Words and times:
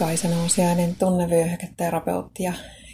Kaisa 0.00 0.28
Nousiainen, 0.28 0.96
tunnevyöhyketerapeutti 0.96 2.42
ja 2.42 2.52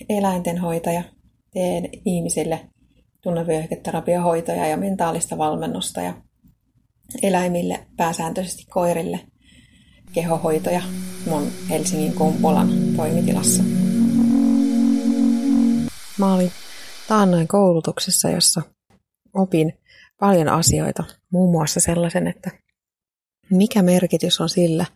eläintenhoitaja. 0.08 1.02
Teen 1.52 1.88
ihmisille 2.04 2.60
tunnevyöhyketerapiahoitoja 3.22 4.66
ja 4.66 4.76
mentaalista 4.76 5.38
valmennusta 5.38 6.00
ja 6.00 6.14
eläimille, 7.22 7.86
pääsääntöisesti 7.96 8.64
koirille, 8.70 9.20
kehohoitoja 10.12 10.82
mun 11.26 11.52
Helsingin 11.70 12.12
Kumpulan 12.12 12.68
toimitilassa. 12.96 13.62
Mä 16.18 16.34
olin 16.34 16.52
taannoin 17.08 17.48
koulutuksessa, 17.48 18.30
jossa 18.30 18.62
opin 19.34 19.78
paljon 20.20 20.48
asioita, 20.48 21.04
muun 21.32 21.50
muassa 21.50 21.80
sellaisen, 21.80 22.26
että 22.26 22.50
mikä 23.50 23.82
merkitys 23.82 24.40
on 24.40 24.48
sillä, 24.48 24.86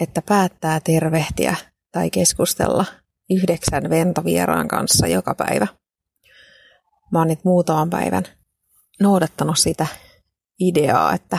että 0.00 0.22
päättää 0.22 0.80
tervehtiä 0.80 1.56
tai 1.92 2.10
keskustella 2.10 2.84
yhdeksän 3.30 3.90
ventovieraan 3.90 4.68
kanssa 4.68 5.06
joka 5.06 5.34
päivä. 5.34 5.66
Mä 7.12 7.18
oon 7.18 7.28
nyt 7.28 7.44
muutaman 7.44 7.90
päivän 7.90 8.24
noudattanut 9.00 9.58
sitä 9.58 9.86
ideaa, 10.60 11.14
että 11.14 11.38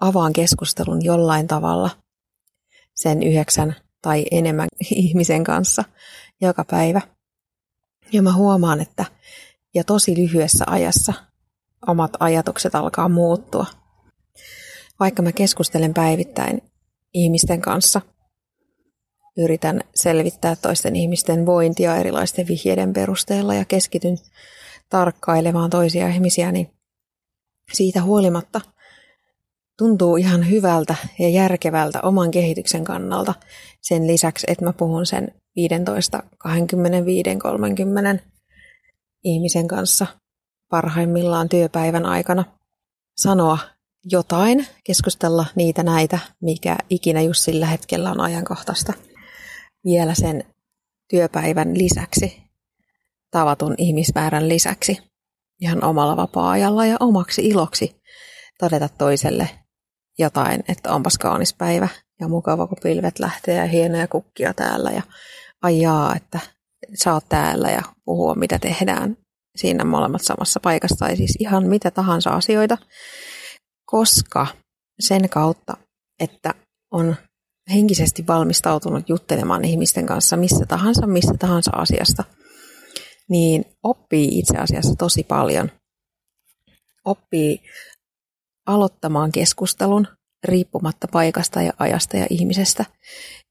avaan 0.00 0.32
keskustelun 0.32 1.04
jollain 1.04 1.48
tavalla 1.48 1.90
sen 2.94 3.22
yhdeksän 3.22 3.76
tai 4.02 4.26
enemmän 4.30 4.68
ihmisen 4.90 5.44
kanssa 5.44 5.84
joka 6.40 6.64
päivä. 6.64 7.00
Ja 8.12 8.22
mä 8.22 8.32
huomaan, 8.32 8.80
että 8.80 9.04
ja 9.74 9.84
tosi 9.84 10.16
lyhyessä 10.16 10.64
ajassa 10.68 11.12
omat 11.86 12.10
ajatukset 12.20 12.74
alkaa 12.74 13.08
muuttua. 13.08 13.66
Vaikka 15.00 15.22
mä 15.22 15.32
keskustelen 15.32 15.94
päivittäin 15.94 16.69
ihmisten 17.14 17.60
kanssa. 17.60 18.00
Yritän 19.36 19.80
selvittää 19.94 20.56
toisten 20.56 20.96
ihmisten 20.96 21.46
vointia 21.46 21.96
erilaisten 21.96 22.48
vihjeiden 22.48 22.92
perusteella 22.92 23.54
ja 23.54 23.64
keskityn 23.64 24.18
tarkkailemaan 24.88 25.70
toisia 25.70 26.08
ihmisiä, 26.08 26.52
niin 26.52 26.70
siitä 27.72 28.02
huolimatta 28.02 28.60
tuntuu 29.78 30.16
ihan 30.16 30.50
hyvältä 30.50 30.94
ja 31.18 31.28
järkevältä 31.28 32.00
oman 32.02 32.30
kehityksen 32.30 32.84
kannalta 32.84 33.34
sen 33.80 34.06
lisäksi, 34.06 34.46
että 34.50 34.64
mä 34.64 34.72
puhun 34.72 35.06
sen 35.06 35.34
15, 35.56 36.22
25, 36.38 37.36
30 37.42 38.24
ihmisen 39.24 39.68
kanssa 39.68 40.06
parhaimmillaan 40.70 41.48
työpäivän 41.48 42.06
aikana 42.06 42.44
sanoa 43.16 43.58
jotain, 44.04 44.66
keskustella 44.84 45.46
niitä 45.54 45.82
näitä, 45.82 46.18
mikä 46.42 46.76
ikinä 46.90 47.20
just 47.20 47.40
sillä 47.40 47.66
hetkellä 47.66 48.10
on 48.10 48.20
ajankohtaista. 48.20 48.92
Vielä 49.84 50.14
sen 50.14 50.44
työpäivän 51.10 51.78
lisäksi, 51.78 52.42
tavatun 53.30 53.74
ihmismäärän 53.78 54.48
lisäksi, 54.48 54.98
ihan 55.60 55.84
omalla 55.84 56.16
vapaa-ajalla 56.16 56.86
ja 56.86 56.96
omaksi 57.00 57.48
iloksi 57.48 57.96
todeta 58.58 58.88
toiselle 58.88 59.48
jotain, 60.18 60.64
että 60.68 60.94
onpas 60.94 61.18
kaunis 61.18 61.54
päivä 61.54 61.88
ja 62.20 62.28
mukava, 62.28 62.66
kun 62.66 62.78
pilvet 62.82 63.18
lähtee 63.18 63.54
ja 63.54 63.66
hienoja 63.66 64.08
kukkia 64.08 64.54
täällä 64.54 64.90
ja 64.90 65.02
ajaa, 65.62 66.16
että 66.16 66.40
sä 66.94 67.14
oot 67.14 67.28
täällä 67.28 67.70
ja 67.70 67.82
puhua, 68.04 68.34
mitä 68.34 68.58
tehdään 68.58 69.16
siinä 69.56 69.84
molemmat 69.84 70.22
samassa 70.22 70.60
paikassa 70.60 70.96
tai 70.98 71.16
siis 71.16 71.36
ihan 71.38 71.66
mitä 71.66 71.90
tahansa 71.90 72.30
asioita, 72.30 72.78
koska 73.90 74.46
sen 75.00 75.28
kautta, 75.28 75.76
että 76.20 76.54
on 76.90 77.16
henkisesti 77.72 78.26
valmistautunut 78.26 79.08
juttelemaan 79.08 79.64
ihmisten 79.64 80.06
kanssa 80.06 80.36
missä 80.36 80.66
tahansa, 80.66 81.06
missä 81.06 81.34
tahansa 81.38 81.70
asiasta, 81.74 82.24
niin 83.28 83.64
oppii 83.82 84.38
itse 84.38 84.58
asiassa 84.58 84.94
tosi 84.98 85.24
paljon. 85.24 85.70
Oppii 87.04 87.60
aloittamaan 88.66 89.32
keskustelun 89.32 90.06
riippumatta 90.44 91.08
paikasta 91.12 91.62
ja 91.62 91.72
ajasta 91.78 92.16
ja 92.16 92.26
ihmisestä 92.30 92.84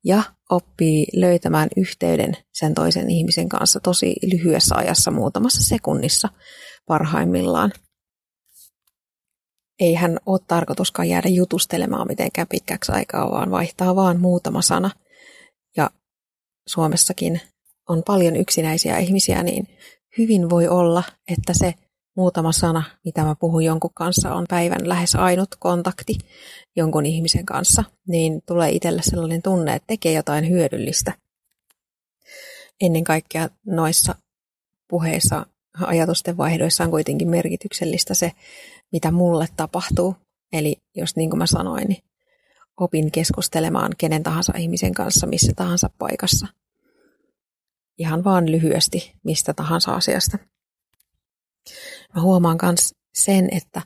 ja 0.04 0.24
oppii 0.50 1.06
löytämään 1.14 1.70
yhteyden 1.78 2.38
sen 2.54 2.74
toisen 2.74 3.10
ihmisen 3.10 3.50
kanssa 3.50 3.80
tosi 3.80 4.16
lyhyessä 4.32 4.76
ajassa, 4.76 5.12
muutamassa 5.12 5.64
sekunnissa 5.64 6.30
parhaimmillaan 6.88 7.72
ei 9.80 9.94
hän 9.94 10.20
ole 10.26 10.40
tarkoituskaan 10.48 11.10
jäädä 11.10 11.30
jutustelemaan 11.30 12.08
mitenkään 12.08 12.48
pitkäksi 12.48 12.92
aikaa, 12.92 13.32
vaan 13.32 13.52
vaihtaa 13.52 13.96
vaan 13.96 14.20
muutama 14.20 14.62
sana. 14.62 14.92
Ja 15.78 15.90
Suomessakin 16.68 17.42
on 17.90 18.04
paljon 18.04 18.36
yksinäisiä 18.36 18.98
ihmisiä, 18.98 19.44
niin 19.44 19.68
hyvin 20.18 20.50
voi 20.50 20.68
olla, 20.68 21.04
että 21.32 21.54
se 21.54 21.74
muutama 22.16 22.52
sana, 22.52 22.84
mitä 23.06 23.24
mä 23.24 23.36
puhun 23.36 23.64
jonkun 23.64 23.94
kanssa, 23.94 24.34
on 24.34 24.46
päivän 24.50 24.90
lähes 24.90 25.16
ainut 25.16 25.50
kontakti 25.60 26.18
jonkun 26.76 27.06
ihmisen 27.06 27.46
kanssa, 27.46 27.84
niin 28.08 28.42
tulee 28.46 28.70
itselle 28.70 29.02
sellainen 29.04 29.42
tunne, 29.42 29.76
että 29.76 29.88
tekee 29.88 30.14
jotain 30.14 30.50
hyödyllistä. 30.50 31.14
Ennen 32.82 33.04
kaikkea 33.04 33.50
noissa 33.66 34.16
puheissa, 34.90 35.46
ajatusten 35.82 36.38
vaihdoissa 36.38 36.84
on 36.84 36.92
kuitenkin 36.92 37.30
merkityksellistä 37.30 38.14
se, 38.14 38.32
mitä 38.92 39.12
mulle 39.12 39.48
tapahtuu. 39.58 40.16
Eli 40.54 40.78
jos 40.96 41.16
niin 41.16 41.30
kuin 41.30 41.38
mä 41.38 41.46
sanoin, 41.46 41.88
niin 41.88 42.04
opin 42.78 43.12
keskustelemaan 43.12 43.92
kenen 43.98 44.24
tahansa 44.24 44.54
ihmisen 44.58 44.94
kanssa 44.94 45.28
missä 45.28 45.52
tahansa 45.56 45.90
paikassa. 45.98 46.48
Ihan 47.98 48.24
vaan 48.24 48.52
lyhyesti 48.52 49.14
mistä 49.24 49.54
tahansa 49.54 49.94
asiasta. 49.94 50.38
Mä 52.16 52.22
huomaan 52.22 52.58
myös 52.62 52.94
sen, 53.14 53.50
että 53.52 53.82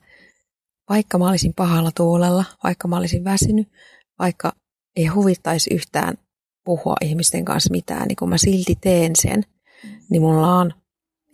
vaikka 0.90 1.18
mä 1.18 1.30
olisin 1.30 1.54
pahalla 1.54 1.92
tuulella, 1.96 2.46
vaikka 2.64 2.88
mä 2.88 2.98
olisin 2.98 3.24
väsynyt, 3.24 3.72
vaikka 4.20 4.54
ei 4.96 5.06
huvittaisi 5.06 5.74
yhtään 5.74 6.18
puhua 6.64 6.96
ihmisten 7.02 7.46
kanssa 7.46 7.72
mitään, 7.72 8.08
niin 8.08 8.16
kun 8.16 8.30
mä 8.30 8.38
silti 8.38 8.78
teen 8.82 9.16
sen, 9.16 9.44
niin 10.10 10.22
mulla 10.22 10.56
on 10.56 10.74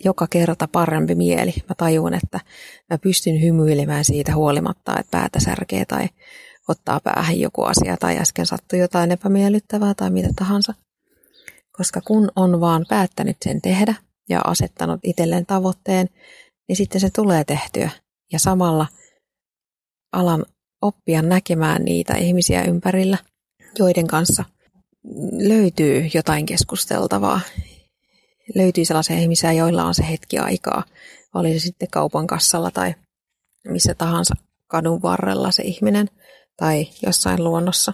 joka 0.05 0.27
kerta 0.29 0.67
parempi 0.71 1.15
mieli. 1.15 1.53
Mä 1.69 1.75
tajun, 1.77 2.13
että 2.13 2.39
mä 2.89 2.97
pystyn 2.97 3.41
hymyilemään 3.41 4.05
siitä 4.05 4.35
huolimatta, 4.35 4.99
että 4.99 5.11
päätä 5.11 5.39
särkee 5.39 5.85
tai 5.85 6.09
ottaa 6.67 6.99
päähän 6.99 7.39
joku 7.39 7.63
asia 7.63 7.97
tai 7.97 8.17
äsken 8.17 8.45
sattui 8.45 8.79
jotain 8.79 9.11
epämiellyttävää 9.11 9.93
tai 9.93 10.09
mitä 10.09 10.29
tahansa. 10.35 10.73
Koska 11.77 12.01
kun 12.01 12.31
on 12.35 12.61
vaan 12.61 12.85
päättänyt 12.89 13.37
sen 13.45 13.61
tehdä 13.61 13.95
ja 14.29 14.41
asettanut 14.45 14.99
itselleen 15.03 15.45
tavoitteen, 15.45 16.09
niin 16.67 16.75
sitten 16.75 17.01
se 17.01 17.09
tulee 17.09 17.43
tehtyä. 17.43 17.89
Ja 18.31 18.39
samalla 18.39 18.87
alan 20.11 20.45
oppia 20.81 21.21
näkemään 21.21 21.85
niitä 21.85 22.13
ihmisiä 22.13 22.63
ympärillä, 22.63 23.17
joiden 23.79 24.07
kanssa 24.07 24.43
löytyy 25.31 26.09
jotain 26.13 26.45
keskusteltavaa 26.45 27.41
löytyy 28.55 28.85
sellaisia 28.85 29.17
ihmisiä, 29.17 29.53
joilla 29.53 29.83
on 29.83 29.95
se 29.95 30.07
hetki 30.09 30.37
aikaa. 30.37 30.83
Oli 31.33 31.53
se 31.53 31.59
sitten 31.59 31.89
kaupan 31.91 32.27
kassalla 32.27 32.71
tai 32.71 32.95
missä 33.67 33.95
tahansa 33.95 34.35
kadun 34.67 35.01
varrella 35.01 35.51
se 35.51 35.63
ihminen 35.63 36.09
tai 36.57 36.87
jossain 37.05 37.43
luonnossa. 37.43 37.93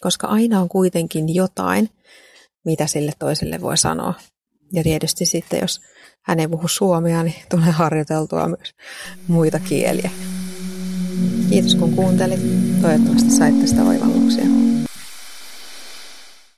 Koska 0.00 0.26
aina 0.26 0.60
on 0.60 0.68
kuitenkin 0.68 1.34
jotain, 1.34 1.90
mitä 2.64 2.86
sille 2.86 3.12
toiselle 3.18 3.60
voi 3.60 3.78
sanoa. 3.78 4.14
Ja 4.72 4.82
tietysti 4.82 5.26
sitten, 5.26 5.60
jos 5.60 5.80
hän 6.24 6.40
ei 6.40 6.48
puhu 6.48 6.68
suomea, 6.68 7.22
niin 7.22 7.42
tulee 7.50 7.70
harjoiteltua 7.70 8.48
myös 8.48 8.74
muita 9.28 9.58
kieliä. 9.58 10.10
Kiitos 11.50 11.74
kun 11.74 11.94
kuuntelit. 11.94 12.40
Toivottavasti 12.82 13.30
saitte 13.30 13.66
sitä 13.66 13.84
oivalluksia. 13.84 14.67